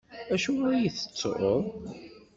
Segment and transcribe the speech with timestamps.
[0.33, 1.63] Acuɣeṛ i iyi-tettuḍ?